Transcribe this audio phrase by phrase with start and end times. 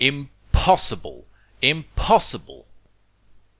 [0.03, 1.25] Impossible!
[1.61, 2.65] Impossible!